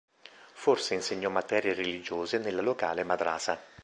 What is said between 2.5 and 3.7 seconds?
locale madrasa.